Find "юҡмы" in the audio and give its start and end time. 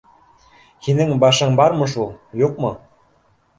2.47-2.75